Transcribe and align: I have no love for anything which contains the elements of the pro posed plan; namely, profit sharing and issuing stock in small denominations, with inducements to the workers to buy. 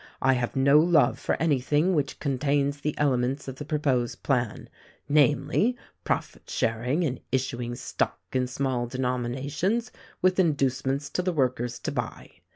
I 0.19 0.33
have 0.33 0.55
no 0.55 0.79
love 0.79 1.19
for 1.19 1.39
anything 1.39 1.93
which 1.93 2.19
contains 2.19 2.81
the 2.81 2.97
elements 2.97 3.47
of 3.47 3.57
the 3.57 3.65
pro 3.65 3.77
posed 3.77 4.23
plan; 4.23 4.67
namely, 5.07 5.77
profit 6.03 6.49
sharing 6.49 7.03
and 7.03 7.19
issuing 7.31 7.75
stock 7.75 8.19
in 8.33 8.47
small 8.47 8.87
denominations, 8.87 9.91
with 10.19 10.39
inducements 10.39 11.07
to 11.11 11.21
the 11.21 11.31
workers 11.31 11.77
to 11.77 11.91
buy. 11.91 12.31